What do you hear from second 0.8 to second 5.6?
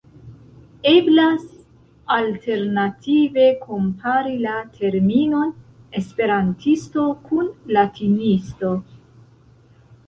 Eblas alternative kompari la terminon